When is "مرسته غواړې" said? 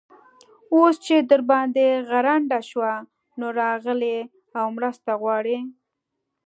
4.77-5.59